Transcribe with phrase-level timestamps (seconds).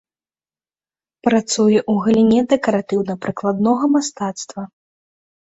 [1.27, 4.61] Працуе ў галіне дэкаратыўна-прыкладнога мастацтва.